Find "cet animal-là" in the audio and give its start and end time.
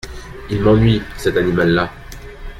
1.15-1.91